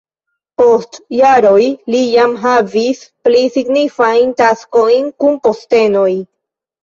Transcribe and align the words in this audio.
Post 0.59 0.95
jaroj 1.17 1.65
li 1.95 1.99
jam 2.13 2.33
havis 2.45 3.03
pli 3.27 3.43
signifajn 3.57 4.33
taskojn 4.41 5.07
kun 5.25 5.37
postenoj. 5.47 6.09